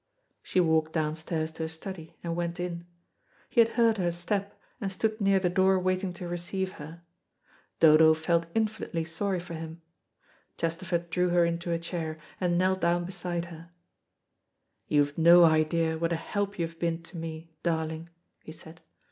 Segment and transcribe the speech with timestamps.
[0.41, 2.87] She walked downstairs to his study, and went in.
[3.51, 7.03] He had heard her step, and stood near the door waiting to receive her.
[7.79, 9.83] Dodo felt infinitely sorry for him.
[10.57, 13.69] Chesterford drew her into a chair, and knelt down beside her.
[14.87, 18.09] "You've no idea what a help you have been to me, darling,"
[18.43, 18.81] he said.